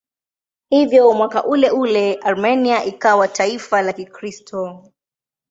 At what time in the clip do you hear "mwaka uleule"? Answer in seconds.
1.13-2.15